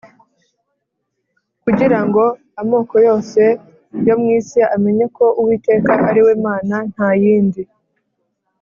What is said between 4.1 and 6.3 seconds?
mu isi amenye ko Uwiteka ari